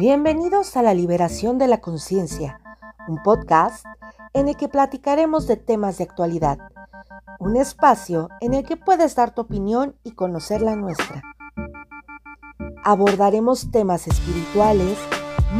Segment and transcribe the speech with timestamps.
[0.00, 2.58] Bienvenidos a la Liberación de la Conciencia,
[3.06, 3.84] un podcast
[4.32, 6.58] en el que platicaremos de temas de actualidad,
[7.38, 11.20] un espacio en el que puedes dar tu opinión y conocer la nuestra.
[12.82, 14.96] Abordaremos temas espirituales,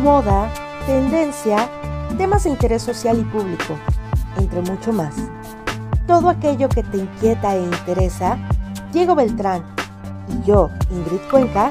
[0.02, 0.50] moda,
[0.86, 1.68] tendencia,
[2.16, 3.75] temas de interés social y público,
[4.38, 5.16] entre mucho más.
[6.07, 8.38] Todo aquello que te inquieta e interesa,
[8.91, 9.62] Diego Beltrán
[10.29, 11.70] y yo, Ingrid Cuenca,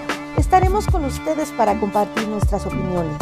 [0.49, 3.15] estaremos con ustedes para compartir nuestras opiniones.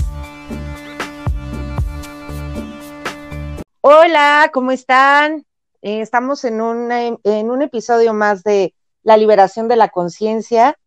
[3.81, 5.45] Hola, ¿cómo están?
[5.81, 8.73] Eh, estamos en un, en un episodio más de
[9.03, 10.79] La liberación de la conciencia.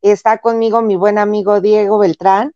[0.00, 2.54] Está conmigo mi buen amigo Diego Beltrán.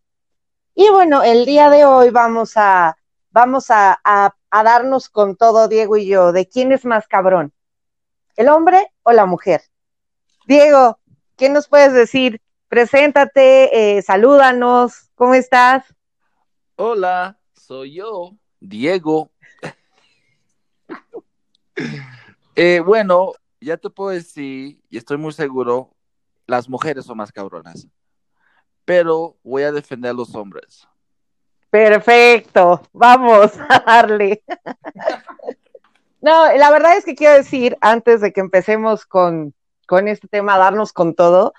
[0.73, 2.95] Y bueno, el día de hoy vamos a,
[3.31, 3.99] vamos a
[4.49, 7.51] darnos con todo, Diego y yo, de quién es más cabrón,
[8.37, 9.63] el hombre o la mujer.
[10.47, 10.97] Diego,
[11.35, 12.39] ¿qué nos puedes decir?
[12.73, 15.85] Preséntate, eh, salúdanos, ¿cómo estás?
[16.75, 19.29] Hola, soy yo, Diego.
[22.55, 25.93] eh, bueno, ya te puedo decir, y estoy muy seguro,
[26.47, 27.87] las mujeres son más cabronas,
[28.85, 30.87] pero voy a defender a los hombres.
[31.69, 34.41] Perfecto, vamos a darle.
[36.21, 39.53] no, la verdad es que quiero decir, antes de que empecemos con,
[39.85, 41.53] con este tema, darnos con todo,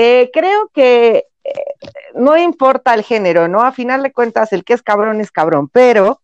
[0.00, 1.52] eh, creo que eh,
[2.14, 3.62] no importa el género, ¿no?
[3.62, 6.22] A final de cuentas, el que es cabrón es cabrón, pero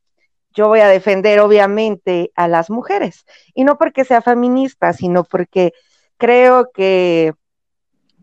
[0.53, 5.73] yo voy a defender obviamente a las mujeres, y no porque sea feminista, sino porque
[6.19, 7.35] creo que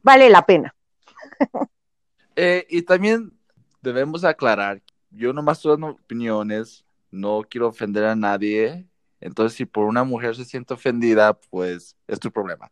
[0.01, 0.73] vale la pena.
[2.37, 3.33] eh, y también
[3.81, 8.87] debemos aclarar, yo nomás estoy dando opiniones, no quiero ofender a nadie,
[9.19, 12.71] entonces si por una mujer se siente ofendida, pues es tu problema.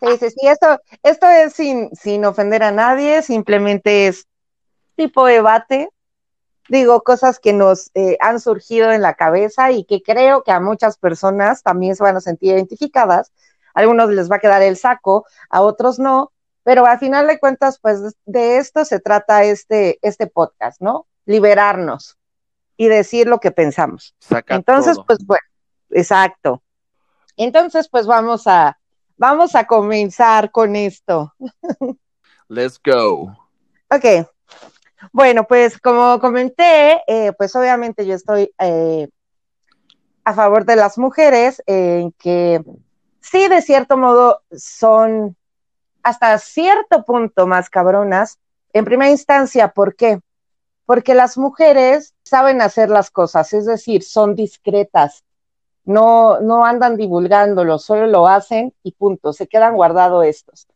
[0.00, 4.26] Sí, sí, sí, esto, esto es sin, sin ofender a nadie, simplemente es
[4.96, 5.90] tipo debate,
[6.68, 10.60] digo, cosas que nos eh, han surgido en la cabeza y que creo que a
[10.60, 13.32] muchas personas también se van a sentir identificadas.
[13.74, 16.32] A algunos les va a quedar el saco, a otros no,
[16.64, 21.06] pero al final de cuentas, pues de esto se trata este, este podcast, ¿no?
[21.26, 22.18] Liberarnos
[22.76, 24.14] y decir lo que pensamos.
[24.18, 25.06] Saca Entonces, todo.
[25.06, 25.46] pues bueno,
[25.90, 26.62] exacto.
[27.36, 28.78] Entonces, pues vamos a,
[29.16, 31.32] vamos a comenzar con esto.
[32.48, 33.36] Let's go.
[33.90, 34.28] Ok.
[35.12, 39.08] Bueno, pues como comenté, eh, pues obviamente yo estoy eh,
[40.24, 42.62] a favor de las mujeres, en eh, que
[43.20, 45.36] sí, de cierto modo, son
[46.02, 48.38] hasta cierto punto más cabronas.
[48.72, 50.20] En primera instancia, ¿por qué?
[50.86, 55.24] Porque las mujeres saben hacer las cosas, es decir, son discretas,
[55.84, 60.68] no, no andan divulgándolo, solo lo hacen y punto, se quedan guardados estos,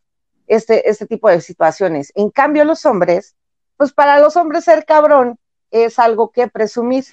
[0.47, 2.11] este, este tipo de situaciones.
[2.15, 3.35] En cambio, los hombres,
[3.77, 5.39] pues para los hombres ser cabrón
[5.71, 7.05] es algo que presumir.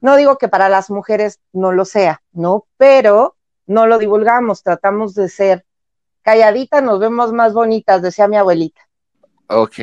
[0.00, 2.66] No digo que para las mujeres no lo sea, ¿no?
[2.76, 3.36] Pero
[3.66, 5.64] no lo divulgamos, tratamos de ser
[6.22, 8.80] calladitas, nos vemos más bonitas, decía mi abuelita.
[9.48, 9.78] Ok.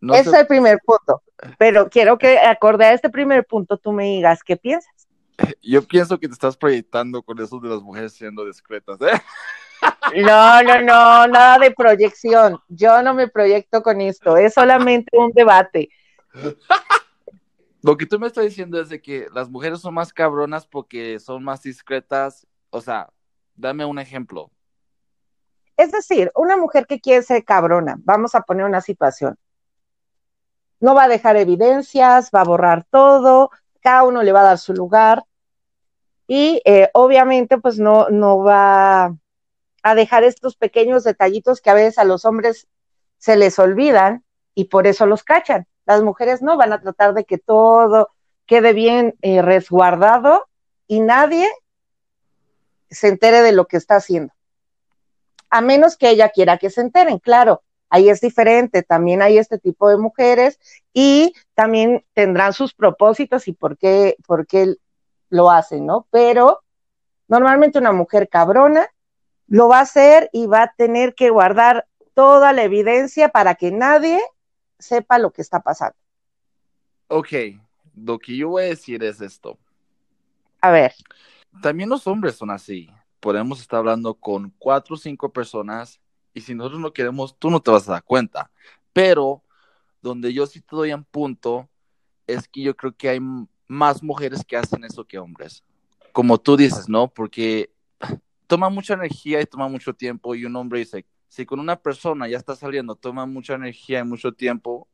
[0.00, 1.22] No es el primer punto.
[1.58, 4.99] Pero quiero que acorde a este primer punto tú me digas qué piensas.
[5.62, 9.20] Yo pienso que te estás proyectando con eso de las mujeres siendo discretas, ¿eh?
[10.14, 12.58] No, no, no, nada de proyección.
[12.68, 15.88] Yo no me proyecto con esto, es solamente un debate.
[17.82, 21.18] Lo que tú me estás diciendo es de que las mujeres son más cabronas porque
[21.18, 22.46] son más discretas.
[22.68, 23.08] O sea,
[23.54, 24.50] dame un ejemplo.
[25.78, 29.38] Es decir, una mujer que quiere ser cabrona, vamos a poner una situación.
[30.78, 34.58] No va a dejar evidencias, va a borrar todo, cada uno le va a dar
[34.58, 35.24] su lugar
[36.32, 39.16] y eh, obviamente pues no, no va
[39.82, 42.68] a dejar estos pequeños detallitos que a veces a los hombres
[43.18, 44.22] se les olvidan
[44.54, 45.66] y por eso los cachan.
[45.86, 48.10] Las mujeres no van a tratar de que todo
[48.46, 50.46] quede bien eh, resguardado
[50.86, 51.50] y nadie
[52.90, 54.32] se entere de lo que está haciendo.
[55.48, 59.58] A menos que ella quiera que se enteren, claro, ahí es diferente, también hay este
[59.58, 60.60] tipo de mujeres
[60.92, 64.76] y también tendrán sus propósitos y por qué, por qué
[65.30, 66.06] lo hacen, ¿no?
[66.10, 66.60] Pero
[67.28, 68.88] normalmente una mujer cabrona
[69.46, 73.70] lo va a hacer y va a tener que guardar toda la evidencia para que
[73.70, 74.20] nadie
[74.78, 75.96] sepa lo que está pasando.
[77.08, 77.28] Ok,
[77.94, 79.58] lo que yo voy a decir es esto.
[80.60, 80.94] A ver.
[81.62, 82.88] También los hombres son así.
[83.18, 86.00] Podemos estar hablando con cuatro o cinco personas
[86.32, 88.50] y si nosotros no queremos, tú no te vas a dar cuenta.
[88.92, 89.42] Pero
[90.00, 91.68] donde yo sí te doy un punto
[92.26, 93.20] es que yo creo que hay
[93.70, 95.62] más mujeres que hacen eso que hombres.
[96.10, 97.06] Como tú dices, ¿no?
[97.06, 97.70] Porque
[98.48, 102.26] toma mucha energía y toma mucho tiempo y un hombre dice, si con una persona
[102.26, 104.88] ya está saliendo, toma mucha energía y mucho tiempo,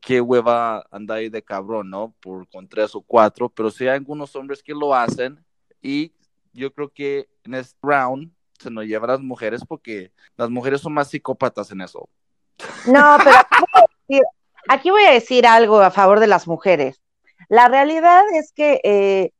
[0.00, 2.14] qué hueva anda ahí de cabrón, ¿no?
[2.20, 5.44] Por con tres o cuatro, pero sí hay algunos hombres que lo hacen
[5.82, 6.14] y
[6.54, 10.80] yo creo que en este round se nos lleva a las mujeres porque las mujeres
[10.80, 12.08] son más psicópatas en eso.
[12.86, 13.36] No, pero
[14.70, 16.98] aquí voy a decir algo a favor de las mujeres.
[17.48, 19.32] La realidad es que eh,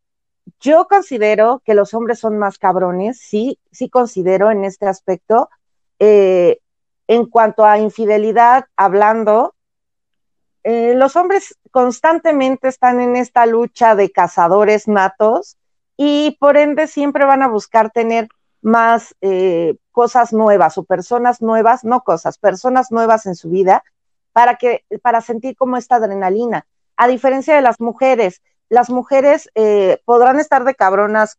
[0.61, 5.49] yo considero que los hombres son más cabrones, sí, sí considero en este aspecto.
[5.99, 6.59] Eh,
[7.07, 9.55] en cuanto a infidelidad, hablando,
[10.63, 15.57] eh, los hombres constantemente están en esta lucha de cazadores natos
[15.97, 18.29] y por ende siempre van a buscar tener
[18.63, 19.15] más
[19.91, 23.83] cosas nuevas o personas nuevas, no cosas, personas nuevas en su vida
[24.33, 26.67] para que para sentir como esta adrenalina.
[27.01, 31.39] A diferencia de las mujeres, las mujeres eh, podrán estar de cabronas.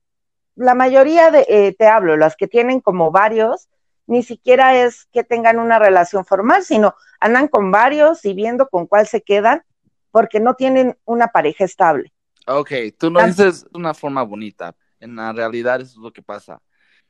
[0.56, 3.70] La mayoría de, te hablo, las que tienen como varios,
[4.08, 8.88] ni siquiera es que tengan una relación formal, sino andan con varios y viendo con
[8.88, 9.62] cuál se quedan
[10.10, 12.12] porque no tienen una pareja estable.
[12.48, 14.76] Ok, tú no dices una forma bonita.
[15.00, 16.60] En la realidad eso es lo que pasa.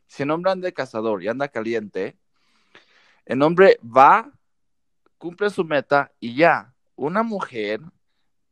[0.08, 2.18] Si el hombre anda de cazador y anda caliente,
[3.26, 4.30] el hombre va,
[5.18, 6.74] cumple su meta y ya.
[6.98, 7.80] Una mujer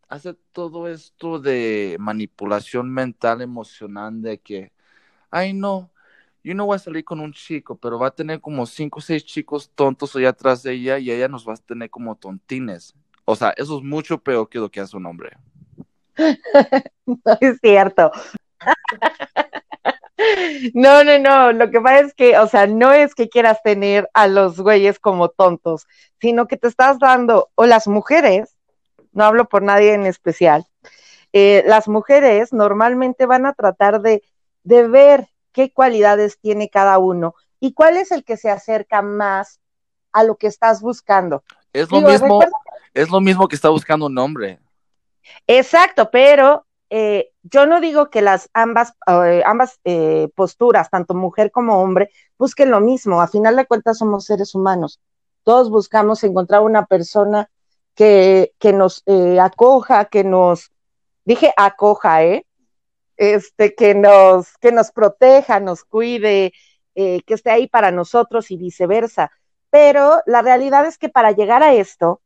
[0.09, 4.71] hace todo esto de manipulación mental, emocional, de que,
[5.31, 5.91] ay no,
[6.43, 9.01] yo no voy a salir con un chico, pero va a tener como cinco o
[9.01, 12.95] seis chicos tontos allá atrás de ella y ella nos va a tener como tontines.
[13.25, 15.37] O sea, eso es mucho peor que lo que hace un hombre.
[17.05, 18.11] no es cierto.
[20.73, 24.09] No, no, no, lo que pasa es que, o sea, no es que quieras tener
[24.13, 25.87] a los güeyes como tontos,
[26.19, 28.55] sino que te estás dando, o las mujeres,
[29.11, 30.67] no hablo por nadie en especial,
[31.33, 34.23] eh, las mujeres normalmente van a tratar de,
[34.63, 39.59] de ver qué cualidades tiene cada uno y cuál es el que se acerca más
[40.11, 41.43] a lo que estás buscando.
[41.73, 42.39] Es lo mismo,
[42.93, 44.59] es lo mismo que está buscando un hombre.
[45.45, 51.51] Exacto, pero eh, yo no digo que las ambas, eh, ambas eh, posturas, tanto mujer
[51.51, 53.21] como hombre, busquen lo mismo.
[53.21, 54.99] A final de cuentas somos seres humanos.
[55.43, 57.49] Todos buscamos encontrar una persona
[57.99, 59.03] que, nos
[59.41, 60.71] acoja, que nos,
[61.25, 62.45] dije acoja, ¿eh?
[63.17, 66.53] este, que nos, que nos proteja, nos cuide,
[66.95, 69.31] eh, que esté ahí para nosotros y viceversa.
[69.69, 72.21] Pero la realidad es que para llegar a esto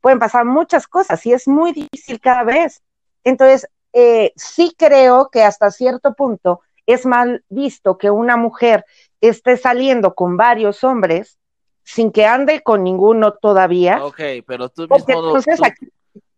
[0.00, 2.82] pueden pasar muchas cosas y es muy difícil cada vez.
[3.22, 8.84] Entonces, eh, sí creo que hasta cierto punto es mal visto que una mujer
[9.20, 11.38] esté saliendo con varios hombres
[11.84, 14.04] sin que ande con ninguno todavía.
[14.04, 15.34] Ok, pero tú mismo,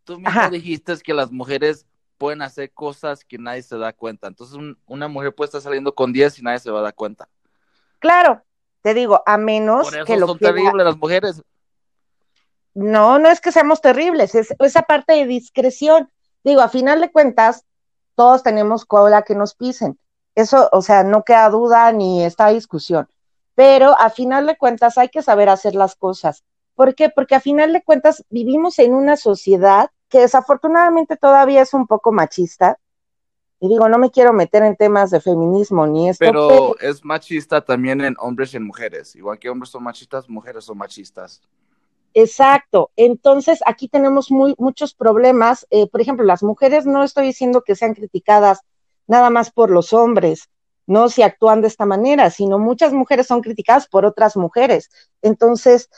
[0.05, 1.87] tú, mismo dijiste que las mujeres
[2.19, 4.29] pueden hacer cosas que nadie se da cuenta.
[4.29, 7.29] Entonces, una mujer puede estar saliendo con 10 y nadie se va a dar cuenta.
[7.99, 8.43] Claro,
[8.83, 11.43] te digo, a menos que lo son terribles las mujeres.
[12.75, 16.11] No, no es que seamos terribles, es esa parte de discreción.
[16.43, 17.65] Digo, a final de cuentas,
[18.15, 19.99] todos tenemos cola que nos pisen.
[20.35, 23.09] Eso, o sea, no queda duda ni está discusión.
[23.55, 26.45] Pero a final de cuentas hay que saber hacer las cosas.
[26.75, 27.09] ¿Por qué?
[27.09, 32.13] Porque a final de cuentas vivimos en una sociedad que desafortunadamente todavía es un poco
[32.13, 32.79] machista.
[33.61, 36.25] Y digo, no me quiero meter en temas de feminismo ni esto.
[36.25, 39.15] Pero, es machista también en hombres y en mujeres.
[39.17, 41.41] Igual que hombres son machistas, mujeres son machistas.
[42.13, 42.91] Exacto.
[42.97, 45.67] Entonces, aquí tenemos muy, muchos problemas.
[45.71, 48.61] Eh, por ejemplo, las mujeres no estoy diciendo que sean criticadas
[49.07, 50.49] nada más por los hombres,
[50.87, 54.91] no si actúan de esta manera, sino muchas mujeres son criticadas por otras mujeres.
[55.23, 55.89] Entonces,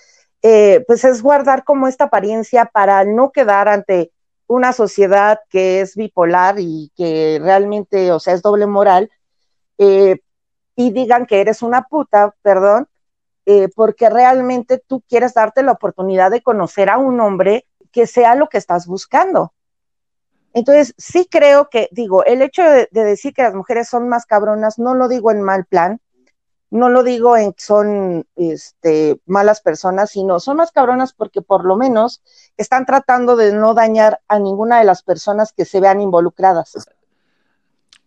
[0.43, 4.13] eh, pues es guardar como esta apariencia para no quedar ante
[4.47, 9.11] una sociedad que es bipolar y que realmente, o sea, es doble moral,
[9.79, 10.21] eh,
[10.77, 12.89] y digan que eres una puta, perdón,
[13.47, 18.35] eh, porque realmente tú quieres darte la oportunidad de conocer a un hombre que sea
[18.35, 19.53] lo que estás buscando.
[20.57, 24.25] Entonces, sí creo que, digo, el hecho de, de decir que las mujeres son más
[24.25, 26.01] cabronas, no lo digo en mal plan,
[26.71, 31.67] no lo digo en que son este, malas personas, sino son más cabronas porque por
[31.67, 32.23] lo menos
[32.57, 36.89] están tratando de no dañar a ninguna de las personas que se vean involucradas.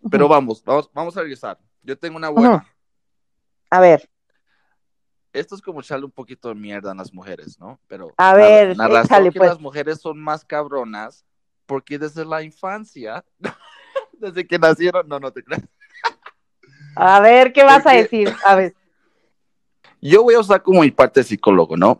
[0.10, 1.60] Pero vamos, vamos, vamos a regresar.
[1.84, 2.65] Yo tengo una buena.
[3.70, 4.10] A ver.
[5.34, 7.79] Esto es como echarle un poquito de mierda a las mujeres, ¿no?
[7.88, 9.50] Pero a ver, la, razón que pues.
[9.50, 11.24] las mujeres son más cabronas
[11.70, 13.24] porque desde la infancia,
[14.14, 15.62] desde que nacieron, no, no te creas
[16.96, 18.34] a ver, ¿qué vas a decir?
[18.44, 18.76] A ver.
[20.02, 22.00] Yo voy a usar como mi parte de psicólogo, ¿no?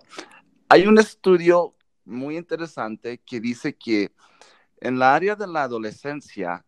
[0.68, 4.12] Hay un estudio muy interesante que dice que
[4.82, 6.66] en la área de la adolescencia,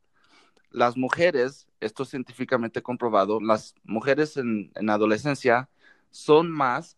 [0.69, 5.67] las mujeres, esto es científicamente comprobado, las mujeres en, en adolescencia
[6.11, 6.97] son más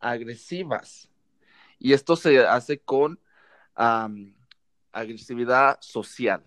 [0.00, 1.08] agresivas.
[1.78, 3.20] Y esto se hace con
[5.00, 6.44] agresividad social.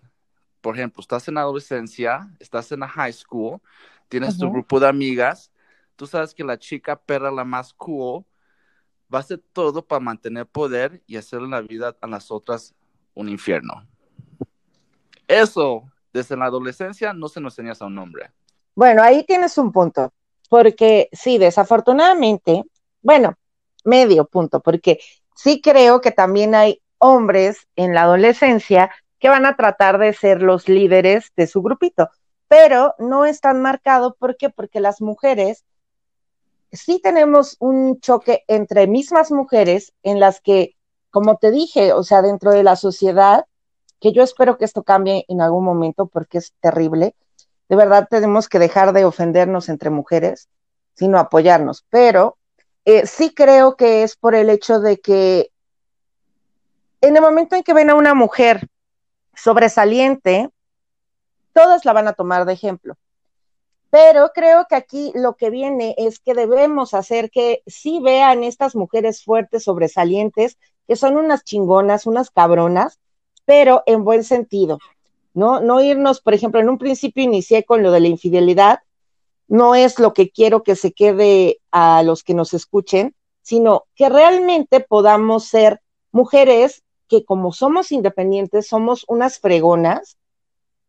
[0.60, 3.60] Por ejemplo, estás en la adolescencia, estás en la high school,
[4.08, 5.50] tienes tu grupo de amigas,
[5.96, 8.24] tú sabes que la chica perra, la más cool,
[9.12, 12.74] va a hacer todo para mantener poder y hacer la vida a las otras
[13.14, 13.86] un infierno.
[15.26, 18.30] Eso, desde la adolescencia, no se nos enseña a un hombre.
[18.74, 20.12] Bueno, ahí tienes un punto,
[20.48, 22.64] porque sí, desafortunadamente,
[23.02, 23.34] bueno,
[23.84, 25.00] medio punto, porque
[25.34, 30.42] sí creo que también hay hombres en la adolescencia que van a tratar de ser
[30.42, 32.08] los líderes de su grupito,
[32.48, 34.50] pero no es tan marcado, ¿por qué?
[34.50, 35.64] Porque las mujeres
[36.72, 40.76] sí tenemos un choque entre mismas mujeres en las que,
[41.10, 43.44] como te dije, o sea, dentro de la sociedad,
[44.00, 47.14] que yo espero que esto cambie en algún momento porque es terrible,
[47.68, 50.48] de verdad tenemos que dejar de ofendernos entre mujeres,
[50.94, 52.36] sino apoyarnos, pero
[52.84, 55.52] eh, sí creo que es por el hecho de que
[57.00, 58.68] en el momento en que ven a una mujer
[59.34, 60.50] sobresaliente,
[61.52, 62.96] todas la van a tomar de ejemplo.
[63.90, 68.76] Pero creo que aquí lo que viene es que debemos hacer que sí vean estas
[68.76, 73.00] mujeres fuertes, sobresalientes, que son unas chingonas, unas cabronas,
[73.44, 74.78] pero en buen sentido.
[75.34, 75.60] ¿no?
[75.60, 78.80] No irnos, por ejemplo, en un principio inicié con lo de la infidelidad,
[79.48, 84.08] no es lo que quiero que se quede a los que nos escuchen, sino que
[84.08, 85.80] realmente podamos ser
[86.12, 90.16] mujeres que como somos independientes, somos unas fregonas,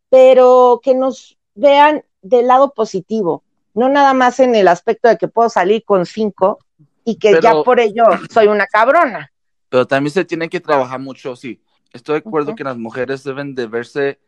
[0.08, 3.42] pero que nos vean del lado positivo,
[3.74, 6.60] no nada más en el aspecto de que puedo salir con cinco
[7.04, 9.32] y que ya por ello soy una cabrona.
[9.68, 11.60] Pero también se tiene que trabajar mucho, sí.
[11.92, 14.20] Estoy de acuerdo que las mujeres deben de verse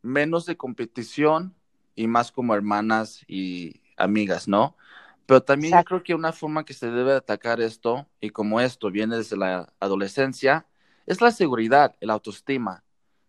[0.00, 1.54] menos de competición
[1.96, 4.76] y más como hermanas y amigas, ¿no?
[5.26, 8.90] Pero también yo creo que una forma que se debe atacar esto, y como esto
[8.90, 10.66] viene desde la adolescencia,
[11.06, 12.82] es la seguridad, el autoestima.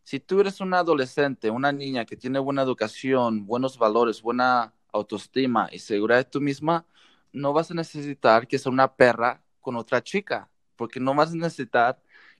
[0.03, 5.70] Si tú eres una adolescente, una niña que tiene buena educación, buenos valores, buena autoestima
[5.72, 6.86] y seguridad de tú misma,
[7.32, 11.36] no vas a necesitar que sea una perra con otra chica, porque no vas a
[11.36, 12.00] necesitar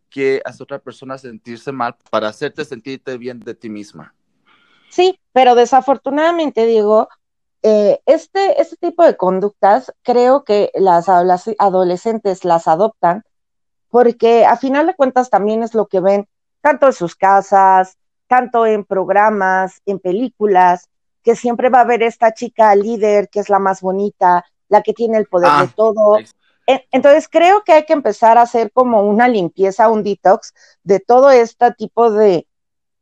[0.10, 4.14] que hacer otra persona sentirse mal para hacerte sentirte bien de ti misma.
[4.90, 7.10] Sí, pero desafortunadamente, Diego,
[7.64, 13.24] eh, este, este tipo de conductas creo que las adolescentes las adoptan
[13.94, 16.28] porque a final de cuentas también es lo que ven
[16.62, 20.90] tanto en sus casas, tanto en programas, en películas,
[21.22, 24.94] que siempre va a haber esta chica líder que es la más bonita, la que
[24.94, 26.18] tiene el poder de ah, todo.
[26.92, 31.30] Entonces creo que hay que empezar a hacer como una limpieza, un detox de todo
[31.30, 32.48] este tipo de,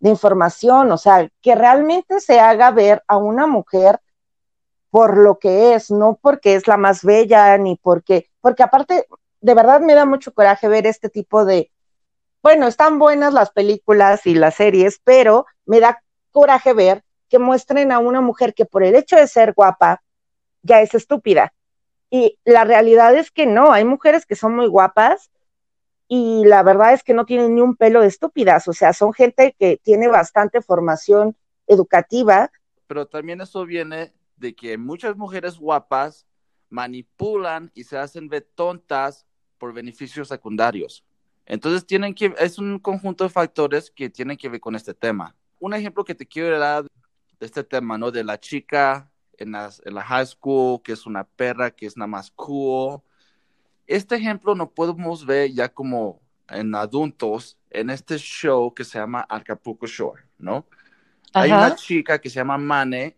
[0.02, 4.02] de información, o sea, que realmente se haga ver a una mujer
[4.90, 9.08] por lo que es, no porque es la más bella, ni porque, porque aparte,
[9.42, 11.72] de verdad me da mucho coraje ver este tipo de,
[12.42, 17.92] bueno, están buenas las películas y las series, pero me da coraje ver que muestren
[17.92, 20.04] a una mujer que por el hecho de ser guapa
[20.62, 21.54] ya es estúpida.
[22.10, 25.32] Y la realidad es que no, hay mujeres que son muy guapas
[26.08, 29.14] y la verdad es que no tienen ni un pelo de estúpidas, o sea, son
[29.14, 32.52] gente que tiene bastante formación educativa.
[32.86, 36.28] Pero también eso viene de que muchas mujeres guapas
[36.70, 39.26] manipulan y se hacen ver tontas
[39.62, 41.06] por beneficios secundarios.
[41.46, 45.36] Entonces tienen que, es un conjunto de factores que tienen que ver con este tema.
[45.60, 46.84] Un ejemplo que te quiero dar
[47.40, 48.10] de este tema, ¿no?
[48.10, 52.08] De la chica en, en la high school, que es una perra, que es nada
[52.08, 53.02] más cool.
[53.86, 59.28] Este ejemplo no podemos ver ya como en adultos en este show que se llama
[59.30, 60.66] Acapulco Shore, ¿no?
[61.34, 63.16] Hay una chica que se llama Mane,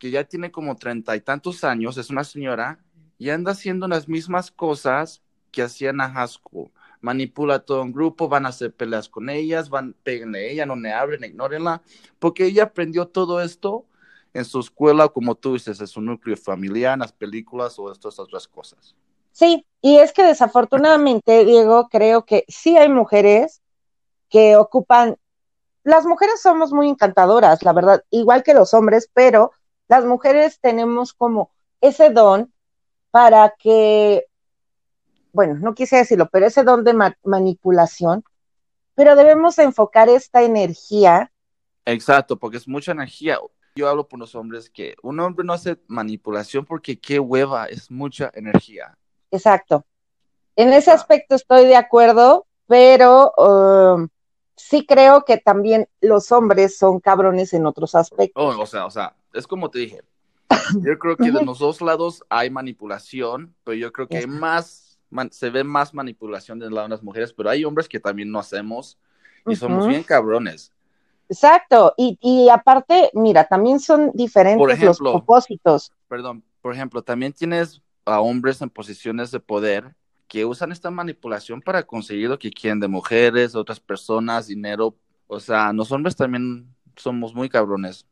[0.00, 2.80] que ya tiene como treinta y tantos años, es una señora,
[3.18, 8.46] y anda haciendo las mismas cosas que hacían a school manipula todo un grupo, van
[8.46, 11.82] a hacer peleas con ellas, van, peguenle a ella, no le hablen, ignórenla,
[12.18, 13.84] porque ella aprendió todo esto
[14.34, 18.18] en su escuela, como tú dices, en su núcleo familiar, en las películas o estas
[18.18, 18.94] otras cosas.
[19.32, 23.62] Sí, y es que desafortunadamente, Diego, creo que sí hay mujeres
[24.28, 25.16] que ocupan,
[25.82, 29.52] las mujeres somos muy encantadoras, la verdad, igual que los hombres, pero
[29.88, 32.52] las mujeres tenemos como ese don
[33.10, 34.26] para que
[35.32, 36.94] bueno, no quise decirlo, pero ese don de
[37.24, 38.24] manipulación,
[38.94, 41.32] pero debemos enfocar esta energía.
[41.84, 43.38] Exacto, porque es mucha energía.
[43.74, 47.90] Yo hablo por los hombres que un hombre no hace manipulación porque qué hueva, es
[47.90, 48.96] mucha energía.
[49.30, 49.84] Exacto.
[50.56, 54.08] En ese aspecto estoy de acuerdo, pero um,
[54.56, 58.42] sí creo que también los hombres son cabrones en otros aspectos.
[58.42, 60.02] Oh, o sea, o sea, es como te dije.
[60.82, 64.89] Yo creo que de los dos lados hay manipulación, pero yo creo que hay más
[65.30, 68.38] se ve más manipulación del lado de las mujeres, pero hay hombres que también no
[68.38, 68.98] hacemos
[69.46, 70.72] y somos bien cabrones.
[71.28, 75.92] Exacto, y, y, aparte, mira, también son diferentes los propósitos.
[76.08, 79.94] Perdón, por ejemplo, también tienes a hombres en posiciones de poder
[80.26, 84.94] que usan esta manipulación para conseguir lo que quieren de mujeres, otras personas, dinero.
[85.26, 88.06] O sea, los hombres también somos muy cabrones.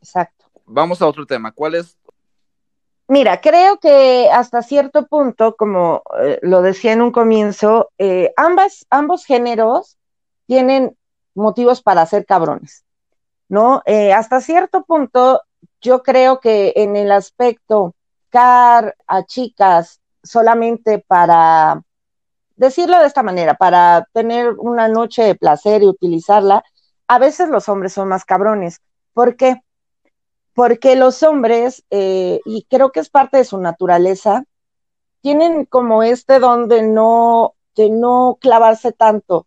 [0.00, 0.46] Exacto.
[0.66, 1.52] Vamos a otro tema.
[1.52, 1.98] ¿Cuál es
[3.08, 8.86] Mira, creo que hasta cierto punto, como eh, lo decía en un comienzo, eh, ambas,
[8.90, 9.98] ambos géneros
[10.46, 10.96] tienen
[11.34, 12.84] motivos para ser cabrones,
[13.48, 13.82] ¿no?
[13.86, 15.42] Eh, hasta cierto punto,
[15.80, 17.94] yo creo que en el aspecto
[18.30, 21.82] car a chicas solamente para,
[22.62, 26.64] decirlo de esta manera, para tener una noche de placer y utilizarla,
[27.08, 28.80] a veces los hombres son más cabrones.
[29.12, 29.62] ¿Por qué?
[30.54, 34.44] Porque los hombres, eh, y creo que es parte de su naturaleza,
[35.20, 39.46] tienen como este don de no, de no clavarse tanto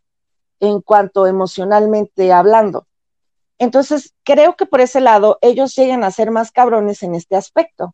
[0.59, 2.87] en cuanto emocionalmente hablando.
[3.57, 7.93] Entonces, creo que por ese lado ellos llegan a ser más cabrones en este aspecto.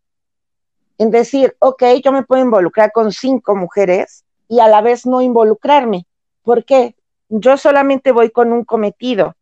[0.98, 5.22] En decir, ok, yo me puedo involucrar con cinco mujeres y a la vez no
[5.22, 6.06] involucrarme.
[6.44, 6.96] ¿Por qué?
[7.30, 9.36] Yo solamente voy con un cometido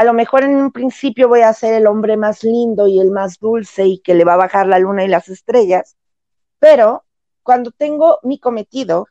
[0.00, 3.10] a lo mejor en un principio voy a ser el hombre más lindo y el
[3.10, 5.94] más dulce y que le va a bajar la luna y las estrellas,
[6.58, 7.04] pero
[7.42, 9.08] cuando tengo mi cometido,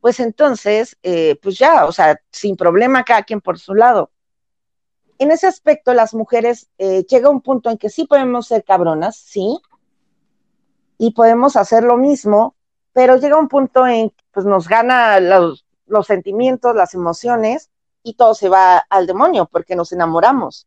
[0.00, 4.10] pues entonces, eh, pues ya, o sea, sin problema cada quien por su lado.
[5.18, 9.14] En ese aspecto, las mujeres eh, llega un punto en que sí podemos ser cabronas,
[9.14, 9.58] sí,
[10.96, 12.56] y podemos hacer lo mismo,
[12.94, 17.68] pero llega un punto en que pues, nos gana los, los sentimientos, las emociones,
[18.08, 20.66] y todo se va al demonio porque nos enamoramos.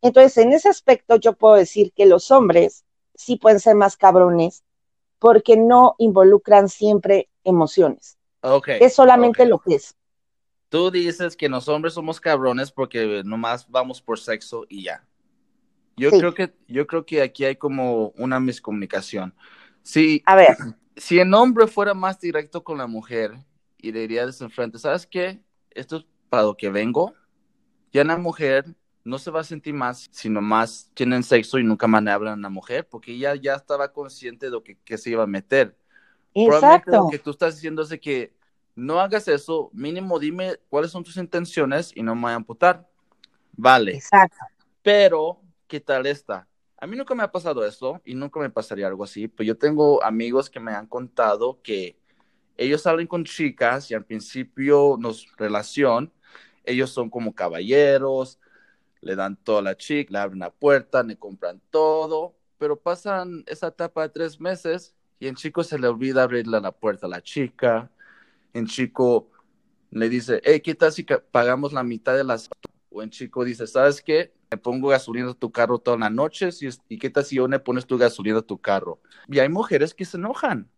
[0.00, 4.64] Entonces, en ese aspecto yo puedo decir que los hombres sí pueden ser más cabrones
[5.18, 8.16] porque no involucran siempre emociones.
[8.40, 9.94] Okay, es solamente lo que es.
[10.70, 15.06] Tú dices que los hombres somos cabrones porque nomás vamos por sexo y ya.
[15.98, 19.34] Yo creo que yo creo que aquí hay como una miscomunicación.
[19.82, 20.56] Si, A ver.
[20.96, 23.32] Si el hombre fuera más directo con la mujer
[23.76, 25.42] y le diría desde enfrente, ¿sabes qué?
[25.70, 27.14] Esto es para lo que vengo,
[27.92, 28.64] ya la mujer
[29.04, 32.38] no se va a sentir más, sino más tienen sexo y nunca más le hablan
[32.38, 35.76] a la mujer, porque ella ya estaba consciente de lo que, se iba a meter.
[36.32, 36.92] Exacto.
[36.92, 38.32] lo que tú estás diciendo es que
[38.76, 42.88] no hagas eso, mínimo dime cuáles son tus intenciones y no me voy a amputar.
[43.52, 43.96] Vale.
[43.96, 44.38] Exacto.
[44.82, 46.46] Pero, ¿qué tal esta?
[46.78, 49.58] A mí nunca me ha pasado eso y nunca me pasaría algo así, pero yo
[49.58, 51.98] tengo amigos que me han contado que
[52.56, 56.12] ellos salen con chicas y al principio nos relación
[56.70, 58.38] ellos son como caballeros,
[59.00, 63.68] le dan toda la chica, le abren la puerta, le compran todo, pero pasan esa
[63.68, 67.22] etapa de tres meses y el chico se le olvida abrirle la puerta a la
[67.22, 67.90] chica,
[68.52, 69.28] el chico
[69.90, 72.48] le dice, hey, ¿qué tal si pagamos la mitad de las...
[72.92, 74.32] O el chico dice, ¿sabes qué?
[74.50, 76.50] Me pongo gasolina a tu carro toda la noche
[76.88, 79.00] y qué tal si yo le pones tu gasolina a tu carro.
[79.28, 80.68] Y hay mujeres que se enojan.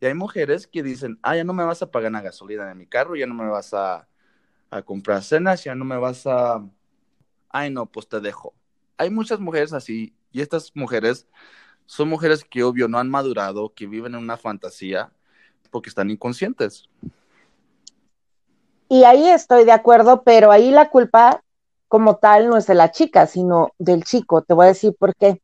[0.00, 2.74] Y hay mujeres que dicen, ah, ya no me vas a pagar la gasolina de
[2.74, 4.08] mi carro, ya no me vas a
[4.72, 6.64] a comprar cenas, ya no me vas a,
[7.50, 8.54] ay no, pues te dejo.
[8.96, 11.26] Hay muchas mujeres así y estas mujeres
[11.84, 15.12] son mujeres que obvio no han madurado, que viven en una fantasía
[15.70, 16.88] porque están inconscientes.
[18.88, 21.42] Y ahí estoy de acuerdo, pero ahí la culpa
[21.88, 24.40] como tal no es de la chica, sino del chico.
[24.40, 25.42] Te voy a decir por qué.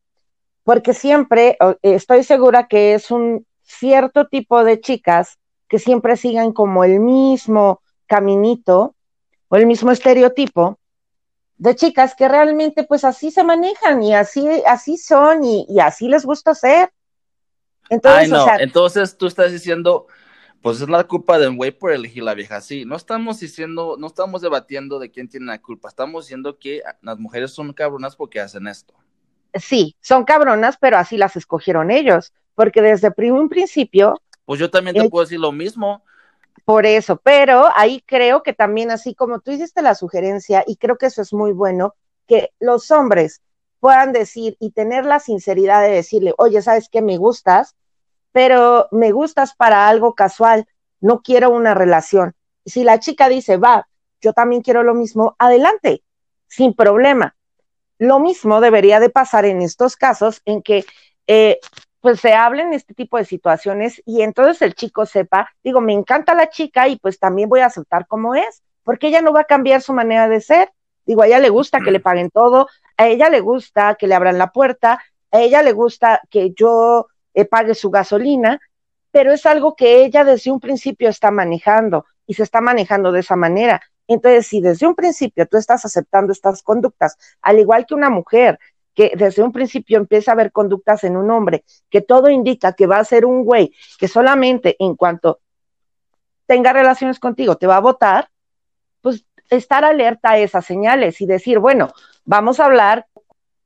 [0.64, 5.38] Porque siempre estoy segura que es un cierto tipo de chicas
[5.68, 8.94] que siempre sigan como el mismo caminito
[9.48, 10.78] o el mismo estereotipo
[11.56, 16.24] de chicas que realmente pues así se manejan y así, así son y, así les
[16.24, 16.92] gusta ser.
[17.90, 20.06] Entonces, entonces tú estás diciendo,
[20.62, 22.84] pues es la culpa del güey por elegir la vieja así.
[22.84, 27.18] No estamos diciendo, no estamos debatiendo de quién tiene la culpa, estamos diciendo que las
[27.18, 28.94] mujeres son cabronas porque hacen esto.
[29.54, 34.20] Sí, son cabronas, pero así las escogieron ellos, porque desde un principio...
[34.44, 36.04] Pues yo también te puedo decir lo mismo.
[36.64, 40.96] Por eso, pero ahí creo que también, así como tú hiciste la sugerencia, y creo
[40.96, 41.94] que eso es muy bueno,
[42.26, 43.42] que los hombres
[43.80, 47.02] puedan decir y tener la sinceridad de decirle, oye, ¿sabes qué?
[47.02, 47.76] Me gustas,
[48.32, 50.66] pero me gustas para algo casual,
[51.00, 52.34] no quiero una relación.
[52.66, 53.88] Si la chica dice, va,
[54.20, 56.02] yo también quiero lo mismo, adelante,
[56.46, 57.36] sin problema.
[57.98, 60.84] Lo mismo debería de pasar en estos casos en que
[61.26, 61.58] eh,
[62.00, 66.34] pues se hablen este tipo de situaciones y entonces el chico sepa, digo, me encanta
[66.34, 69.44] la chica y pues también voy a aceptar como es, porque ella no va a
[69.44, 70.70] cambiar su manera de ser.
[71.04, 74.14] Digo, a ella le gusta que le paguen todo, a ella le gusta que le
[74.14, 78.60] abran la puerta, a ella le gusta que yo eh, pague su gasolina
[79.10, 83.20] pero es algo que ella desde un principio está manejando y se está manejando de
[83.20, 83.80] esa manera.
[84.06, 88.58] Entonces, si desde un principio tú estás aceptando estas conductas, al igual que una mujer
[88.98, 92.88] que desde un principio empieza a ver conductas en un hombre, que todo indica que
[92.88, 95.38] va a ser un güey que solamente en cuanto
[96.46, 98.28] tenga relaciones contigo te va a votar,
[99.00, 101.92] pues estar alerta a esas señales y decir, bueno,
[102.24, 103.06] vamos a hablar,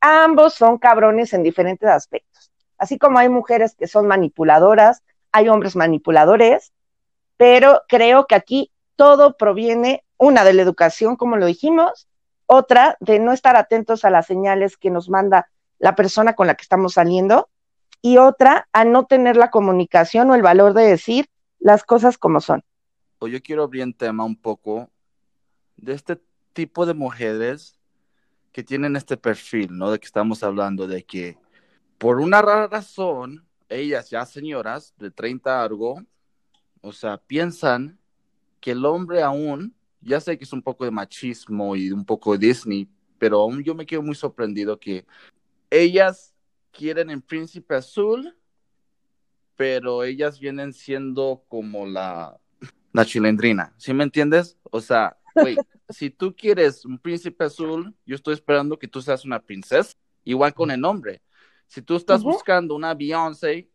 [0.02, 2.52] ambos son cabrones en diferentes aspectos.
[2.76, 6.74] Así como hay mujeres que son manipuladoras, hay hombres manipuladores,
[7.38, 12.06] pero creo que aquí todo proviene, una, de la educación, como lo dijimos,
[12.52, 16.54] otra, de no estar atentos a las señales que nos manda la persona con la
[16.54, 17.48] que estamos saliendo,
[18.02, 21.28] y otra, a no tener la comunicación o el valor de decir
[21.60, 22.62] las cosas como son.
[23.20, 24.90] O yo quiero abrir un tema un poco
[25.76, 26.20] de este
[26.52, 27.78] tipo de mujeres
[28.52, 29.90] que tienen este perfil, ¿no?
[29.90, 31.38] De que estamos hablando, de que
[31.98, 36.02] por una rara razón, ellas ya señoras de 30 algo,
[36.82, 37.98] o sea, piensan
[38.60, 42.32] que el hombre aún, ya sé que es un poco de machismo y un poco
[42.32, 42.88] de Disney,
[43.18, 45.06] pero aún yo me quedo muy sorprendido que
[45.70, 46.34] ellas
[46.72, 48.36] quieren el príncipe azul,
[49.56, 52.36] pero ellas vienen siendo como la,
[52.92, 54.58] la chilendrina, ¿sí me entiendes?
[54.70, 55.56] O sea, güey,
[55.88, 59.92] si tú quieres un príncipe azul, yo estoy esperando que tú seas una princesa,
[60.24, 61.22] igual con el nombre.
[61.66, 63.70] Si tú estás buscando una Beyoncé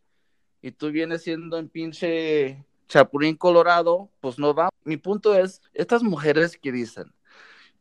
[0.62, 4.68] y tú vienes siendo en pinche Chapulín Colorado, pues no va.
[4.88, 7.12] Mi punto es, estas mujeres que dicen,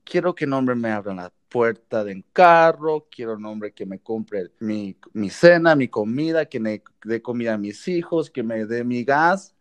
[0.03, 3.99] quiero que un hombre me abra la puerta del carro, quiero un hombre que me
[3.99, 8.65] compre mi, mi cena, mi comida, que me dé comida a mis hijos, que me
[8.65, 9.55] dé mi gas,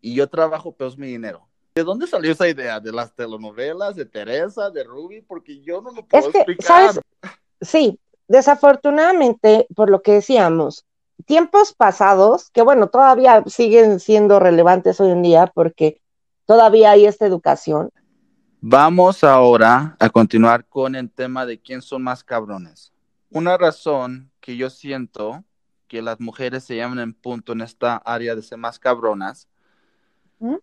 [0.00, 1.46] y yo trabajo, pero es mi dinero.
[1.76, 2.80] ¿De dónde salió esa idea?
[2.80, 3.94] ¿De las telenovelas?
[3.94, 4.70] ¿De Teresa?
[4.70, 5.20] ¿De Ruby?
[5.20, 6.66] Porque yo no lo puedo es que, explicar.
[6.66, 7.00] ¿sabes?
[7.60, 10.84] Sí, desafortunadamente, por lo que decíamos,
[11.26, 16.00] tiempos pasados, que bueno, todavía siguen siendo relevantes hoy en día porque
[16.48, 17.90] todavía hay esta educación.
[18.62, 22.90] Vamos ahora a continuar con el tema de quién son más cabrones.
[23.30, 25.44] Una razón que yo siento
[25.86, 29.46] que las mujeres se llaman en punto en esta área de ser más cabronas
[30.38, 30.56] ¿Mm?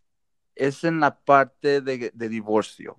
[0.56, 2.98] es en la parte de, divorcio.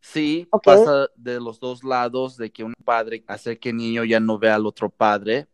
[0.00, 4.20] Sí, pasa de los dos lados, de que un padre hace que el niño ya
[4.20, 5.48] no vea al otro padre,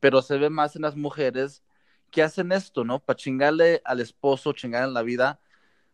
[0.00, 1.62] pero se ve más en las mujeres
[2.10, 2.98] que hacen esto, ¿no?
[2.98, 5.38] Para chingarle al esposo, chingarle en la vida,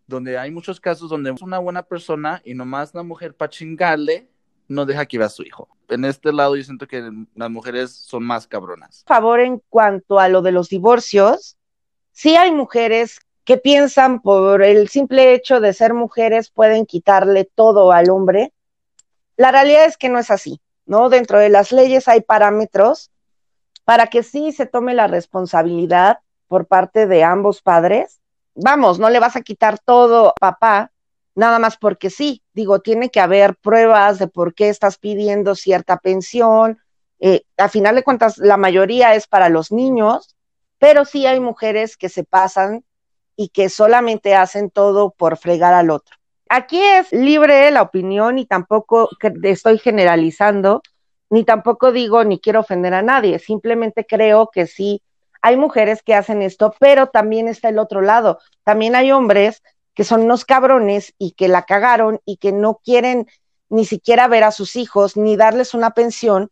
[0.06, 4.28] donde hay muchos casos donde es una buena persona y nomás la mujer para chingarle
[4.68, 5.68] no deja que vea a su hijo.
[5.88, 9.04] En este lado yo siento que las mujeres son más cabronas.
[9.06, 11.56] Favor en cuanto a lo de los divorcios,
[12.12, 17.92] sí hay mujeres que piensan por el simple hecho de ser mujeres pueden quitarle todo
[17.92, 18.52] al hombre.
[19.36, 21.10] La realidad es que no es así, ¿no?
[21.10, 23.10] Dentro de las leyes hay parámetros
[23.84, 28.20] para que sí se tome la responsabilidad por parte de ambos padres.
[28.54, 30.92] Vamos, no le vas a quitar todo a papá,
[31.34, 32.42] nada más porque sí.
[32.52, 36.78] Digo, tiene que haber pruebas de por qué estás pidiendo cierta pensión.
[37.20, 40.36] Eh, a final de cuentas, la mayoría es para los niños,
[40.78, 42.84] pero sí hay mujeres que se pasan
[43.36, 46.16] y que solamente hacen todo por fregar al otro.
[46.48, 49.08] Aquí es libre la opinión y tampoco
[49.42, 50.82] estoy generalizando,
[51.30, 55.02] ni tampoco digo ni quiero ofender a nadie, simplemente creo que sí
[55.44, 58.38] hay mujeres que hacen esto, pero también está el otro lado.
[58.62, 63.28] También hay hombres que son unos cabrones y que la cagaron y que no quieren
[63.68, 66.50] ni siquiera ver a sus hijos ni darles una pensión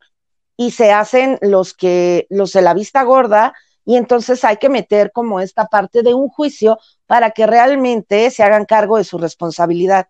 [0.59, 3.55] y se hacen los que los de la vista gorda
[3.87, 8.42] y entonces hay que meter como esta parte de un juicio para que realmente se
[8.42, 10.09] hagan cargo de su responsabilidad.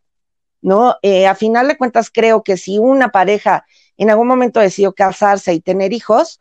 [0.61, 0.97] ¿No?
[1.03, 3.65] Eh, a final de cuentas, creo que si una pareja
[3.97, 6.41] en algún momento decidió casarse y tener hijos,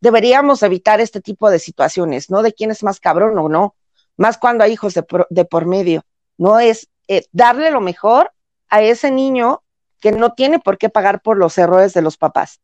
[0.00, 2.42] deberíamos evitar este tipo de situaciones, ¿no?
[2.42, 3.74] De quién es más cabrón o no,
[4.16, 6.02] más cuando hay hijos de por, medio,
[6.36, 6.58] ¿no?
[6.60, 8.32] Es eh, darle lo mejor
[8.68, 9.62] a ese niño
[10.00, 12.60] que no tiene por qué pagar por los errores de los papás,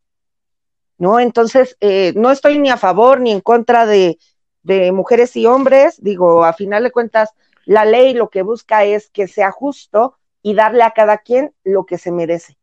[0.98, 1.18] ¿no?
[1.20, 4.18] Entonces, eh, no estoy ni a favor ni en contra de,
[4.62, 7.30] de mujeres y hombres, digo, a final de cuentas,
[7.64, 11.86] la ley lo que busca es que sea justo y darle a cada quien lo
[11.86, 12.58] que se merece.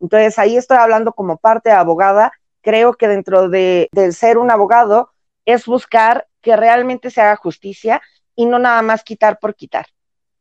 [0.00, 2.32] Entonces, ahí estoy hablando como parte abogada.
[2.62, 5.10] Creo que dentro de, ser un abogado
[5.44, 8.02] es buscar que realmente se haga justicia
[8.34, 9.86] y no nada más quitar por quitar.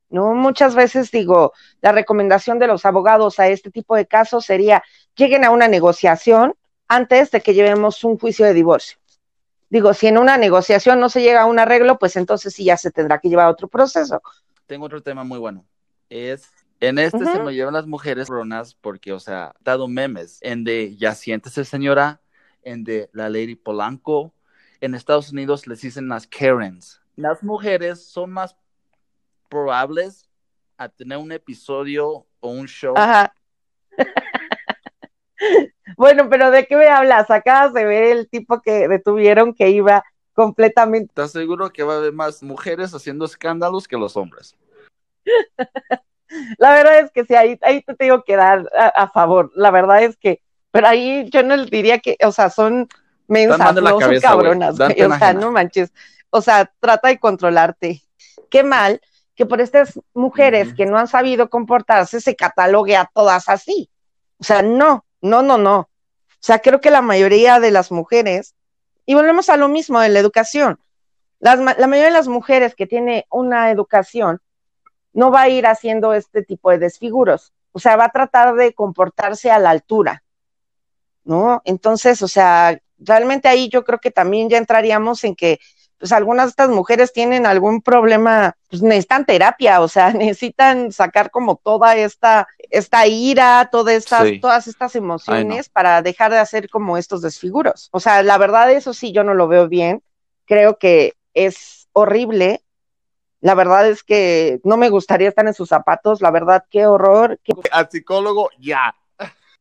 [0.10, 0.34] ¿no?
[0.34, 4.84] Muchas veces digo, la recomendación de los abogados a este tipo de casos sería
[5.16, 6.56] lleguen a una negociación
[6.88, 8.98] antes de que llevemos un juicio de divorcio.
[9.70, 12.76] Digo, si en una negociación no se llega a un arreglo, pues entonces sí ya
[12.76, 14.22] se tendrá que llevar otro proceso.
[14.66, 15.64] Tengo otro tema muy bueno.
[16.10, 20.64] Es en este se me llevan las mujeres bronas porque, o sea, dado memes en
[20.64, 22.22] de ya siéntese señora,
[22.64, 24.34] en de la Lady Polanco.
[24.82, 27.02] En Estados Unidos les dicen las Karens.
[27.18, 28.56] las mujeres son más
[29.50, 30.30] probables
[30.78, 32.94] a tener un episodio o un show.
[32.96, 33.36] Ajá.
[35.98, 37.30] bueno, pero ¿de qué me hablas?
[37.30, 41.08] Acá se ve el tipo que detuvieron que iba completamente.
[41.10, 44.56] ¿Estás seguro que va a haber más mujeres haciendo escándalos que los hombres?
[46.58, 49.52] La verdad es que sí, ahí, ahí te tengo que dar a, a, favor.
[49.56, 52.88] La verdad es que, pero ahí yo no les diría que, o sea, son
[53.28, 55.02] mensas, no cabeza, son cabronas, güey.
[55.02, 55.92] O sea, no manches.
[56.30, 58.02] O sea, trata de controlarte.
[58.50, 59.02] Qué mal
[59.36, 60.76] que por estas mujeres uh -huh.
[60.76, 63.90] que no han sabido comportarse se catalogue a todas así.
[64.38, 65.80] O sea, no, no, no, no.
[65.80, 68.56] O sea, creo que la mayoría de las mujeres,
[69.06, 70.80] y volvemos a lo mismo en la educación,
[71.40, 74.42] las, la mayoría de las mujeres que tiene una educación
[75.14, 77.54] no va a ir haciendo este tipo de desfiguros.
[77.72, 80.24] O sea, va a tratar de comportarse a la altura.
[81.24, 81.62] ¿No?
[81.66, 85.60] Entonces, o sea, realmente ahí yo creo que también ya entraríamos en que
[86.00, 91.30] pues algunas de estas mujeres tienen algún problema, pues necesitan terapia, o sea, necesitan sacar
[91.30, 94.40] como toda esta, esta ira, toda esta, sí.
[94.40, 95.74] todas estas emociones no.
[95.74, 97.90] para dejar de hacer como estos desfiguros.
[97.92, 100.02] O sea, la verdad, eso sí, yo no lo veo bien.
[100.46, 102.64] Creo que es horrible.
[103.42, 106.22] La verdad es que no me gustaría estar en sus zapatos.
[106.22, 107.40] La verdad, qué horror.
[107.44, 107.54] Qué...
[107.72, 108.96] Al psicólogo, ya.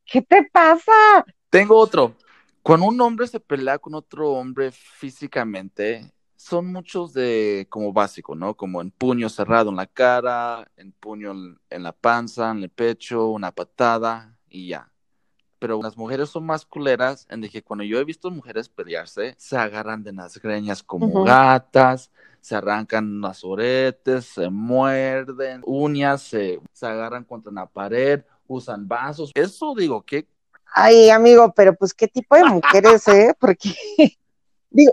[0.05, 1.25] ¿Qué te pasa?
[1.51, 2.15] Tengo otro.
[2.63, 8.55] Cuando un hombre se pelea con otro hombre físicamente, son muchos de como básico, ¿no?
[8.55, 11.33] Como en puño cerrado en la cara, en puño
[11.69, 14.91] en la panza, en el pecho, una patada y ya.
[15.59, 19.35] Pero las mujeres son más culeras en de que cuando yo he visto mujeres pelearse,
[19.39, 21.27] se agarran de las greñas como uh -huh.
[21.27, 28.87] gatas, se arrancan las oretes, se muerden, uñas, se, se agarran contra una pared, usan
[28.87, 29.33] vasos.
[29.35, 30.27] Eso digo, ¿qué?
[30.73, 33.35] Ay, amigo, pero pues qué tipo de mujeres, ¿eh?
[33.39, 33.75] Porque,
[34.71, 34.93] digo,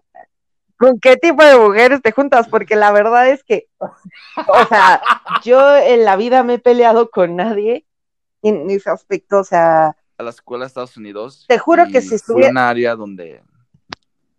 [0.78, 2.48] ¿con qué tipo de mujeres te juntas?
[2.48, 5.02] Porque la verdad es que, o sea,
[5.44, 7.86] yo en la vida me he peleado con nadie
[8.42, 9.96] en ese aspecto, o sea.
[10.18, 11.46] A la escuela de Estados Unidos.
[11.48, 12.48] Te juro que si estuviera.
[12.48, 13.44] Fue un área donde,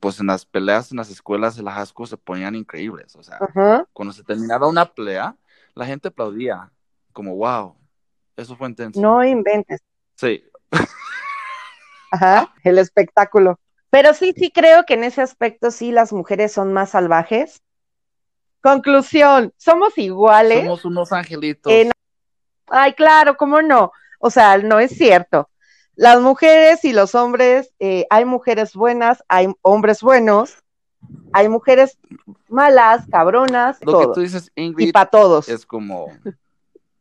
[0.01, 3.39] pues en las peleas en las escuelas de las ascos se ponían increíbles, o sea,
[3.41, 3.87] uh -huh.
[3.93, 5.37] cuando se terminaba una pelea,
[5.75, 6.71] la gente aplaudía,
[7.13, 7.77] como, wow,
[8.37, 9.01] eso fue intenso.
[9.01, 9.81] No inventes.
[10.15, 10.45] Sí.
[12.11, 13.59] Ajá, el espectáculo.
[13.91, 17.63] Pero sí, sí creo que en ese aspecto sí las mujeres son más salvajes.
[18.63, 20.63] Conclusión, somos iguales.
[20.65, 21.73] Somos unos angelitos.
[21.73, 21.91] En...
[22.69, 23.93] Ay, claro, ¿cómo no?
[24.19, 25.49] O sea, no es cierto.
[25.97, 30.55] Las mujeres y los hombres, eh, hay mujeres buenas, hay hombres buenos,
[31.33, 31.99] hay mujeres
[32.49, 34.01] malas, cabronas, Lo todo.
[34.01, 35.49] que tú dices, Ingrid, y para todos.
[35.49, 36.09] es como,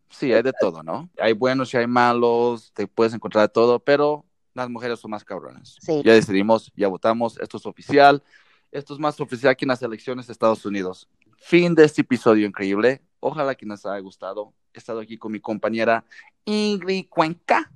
[0.09, 1.09] sí, hay de todo, ¿no?
[1.19, 5.77] Hay buenos y hay malos, te puedes encontrar todo, pero las mujeres son más cabronas.
[5.81, 6.01] Sí.
[6.03, 8.23] Ya decidimos, ya votamos, esto es oficial,
[8.71, 11.09] esto es más oficial que en las elecciones de Estados Unidos.
[11.37, 13.01] Fin de este episodio increíble.
[13.19, 14.53] Ojalá que les haya gustado.
[14.73, 16.03] He estado aquí con mi compañera
[16.45, 17.71] Ingrid Cuenca.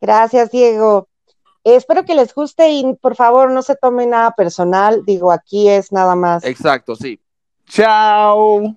[0.00, 1.08] Gracias, Diego.
[1.64, 5.02] Espero que les guste y por favor no se tome nada personal.
[5.04, 6.44] Digo, aquí es nada más.
[6.44, 7.20] Exacto, sí.
[7.66, 8.74] Chao.